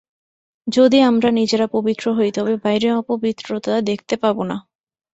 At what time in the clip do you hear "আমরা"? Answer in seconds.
1.09-1.29